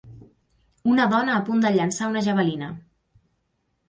Una 0.93 1.03
dona 1.11 1.35
a 1.35 1.43
punt 1.49 1.61
de 1.65 1.71
llençar 1.75 2.07
una 2.13 2.23
javelina 2.29 2.71